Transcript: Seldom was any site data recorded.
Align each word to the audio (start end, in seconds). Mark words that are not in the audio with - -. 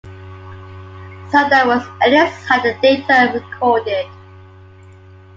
Seldom 1.29 1.67
was 1.67 1.85
any 2.01 2.27
site 2.47 2.81
data 2.81 3.33
recorded. 3.39 4.07